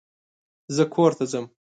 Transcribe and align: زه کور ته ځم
زه 0.75 0.83
کور 0.93 1.11
ته 1.17 1.25
ځم 1.31 1.45